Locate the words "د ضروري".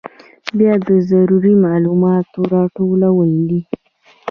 0.87-1.53